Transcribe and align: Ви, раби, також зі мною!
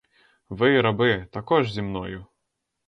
Ви, 0.49 0.81
раби, 0.81 1.27
також 1.31 1.71
зі 1.73 1.81
мною! 1.81 2.25